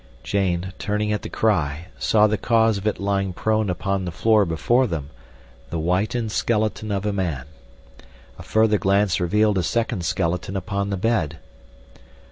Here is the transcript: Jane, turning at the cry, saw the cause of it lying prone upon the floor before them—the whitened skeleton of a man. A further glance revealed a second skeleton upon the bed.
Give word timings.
Jane, 0.23 0.73
turning 0.79 1.13
at 1.13 1.21
the 1.21 1.29
cry, 1.29 1.89
saw 1.99 2.25
the 2.25 2.35
cause 2.35 2.79
of 2.79 2.87
it 2.87 2.99
lying 2.99 3.33
prone 3.33 3.69
upon 3.69 4.03
the 4.03 4.11
floor 4.11 4.45
before 4.45 4.87
them—the 4.87 5.77
whitened 5.77 6.31
skeleton 6.31 6.91
of 6.91 7.05
a 7.05 7.13
man. 7.13 7.45
A 8.39 8.41
further 8.41 8.79
glance 8.79 9.19
revealed 9.19 9.59
a 9.59 9.61
second 9.61 10.03
skeleton 10.03 10.57
upon 10.57 10.89
the 10.89 10.97
bed. 10.97 11.37